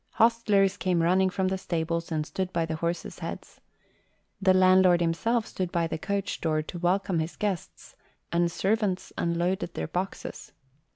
[0.13, 3.61] Hostlers came running from the stables and stood by the horses' heads.
[4.41, 7.95] The landlord himself stood by the coach door to welcome his guests
[8.31, 10.53] and servants unloaded their boxes.